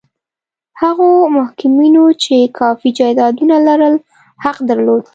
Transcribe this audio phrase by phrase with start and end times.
[0.81, 3.95] هغو محکومینو چې کافي جایدادونه لرل
[4.43, 5.03] حق درلود.